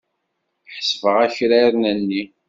[0.75, 2.23] Ḥesbeɣ akraren-nni.